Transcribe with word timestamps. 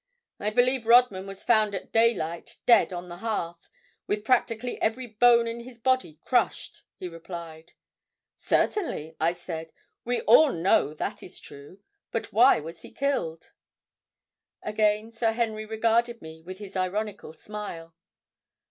"I 0.39 0.49
believe 0.49 0.87
Rodman 0.87 1.27
was 1.27 1.43
found 1.43 1.75
at 1.75 1.91
daylight 1.91 2.57
dead 2.65 2.91
on 2.91 3.07
the 3.07 3.17
hearth, 3.17 3.69
with 4.07 4.25
practically 4.25 4.81
every 4.81 5.05
bone 5.05 5.47
in 5.47 5.59
his 5.59 5.77
body 5.77 6.17
crushed," 6.25 6.81
he 6.97 7.07
replied. 7.07 7.73
"Certainly," 8.35 9.15
I 9.19 9.33
said. 9.33 9.71
"We 10.03 10.21
all 10.21 10.53
know 10.53 10.95
that 10.95 11.21
is 11.21 11.39
true. 11.39 11.81
But 12.11 12.33
why 12.33 12.59
was 12.59 12.81
he 12.81 12.89
killed?" 12.89 13.51
Again 14.63 15.11
Sir 15.11 15.33
Henry 15.33 15.67
regarded 15.67 16.19
me 16.19 16.41
with 16.41 16.57
his 16.57 16.75
ironical 16.75 17.31
smile. 17.33 17.93